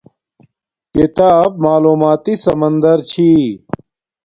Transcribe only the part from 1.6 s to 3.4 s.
معلوماتی سمندر چھی